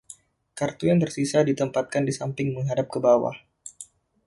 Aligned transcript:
Kartu 0.59 0.83
yang 0.89 0.97
tersisa 1.03 1.39
ditempatkan 1.49 2.03
di 2.09 2.09
samping 2.19 2.47
menghadap 2.57 2.87
ke 2.93 2.97
bawah. 3.05 3.37